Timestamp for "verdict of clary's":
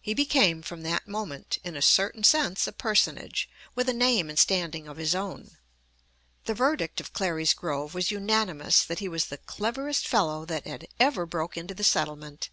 6.54-7.52